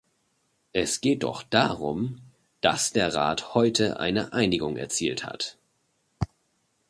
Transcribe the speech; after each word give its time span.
Es 0.73 0.99
geht 1.01 1.21
doch 1.21 1.43
darum, 1.43 2.21
dass 2.61 2.91
der 2.91 3.13
Rat 3.13 3.53
heute 3.53 3.99
eine 3.99 4.33
Einigung 4.33 4.75
erzielt 4.75 5.23
hat. 5.23 5.59